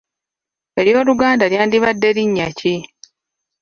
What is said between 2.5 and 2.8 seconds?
ki?